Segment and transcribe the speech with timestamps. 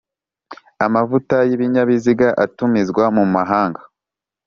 [0.85, 3.81] Amavuta y ibinyabiziga atumizwa mu mahanga